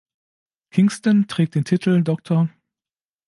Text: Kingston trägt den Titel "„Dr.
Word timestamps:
Kingston 0.71 1.27
trägt 1.27 1.53
den 1.53 1.63
Titel 1.63 2.01
"„Dr. 2.03 2.49